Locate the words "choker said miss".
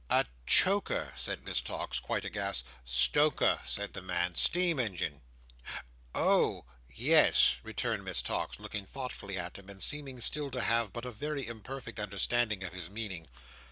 0.47-1.61